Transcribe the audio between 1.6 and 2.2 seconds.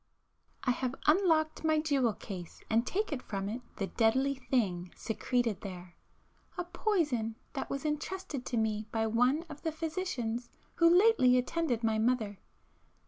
my jewel